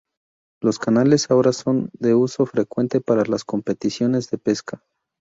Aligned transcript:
Los 0.63 0.79
canales 0.79 1.29
ahora 1.29 1.53
son 1.53 1.91
de 1.93 2.15
uso 2.15 2.47
frecuente 2.47 3.01
para 3.01 3.23
las 3.25 3.43
competiciones 3.45 4.31
de 4.31 4.39
pesca. 4.39 4.81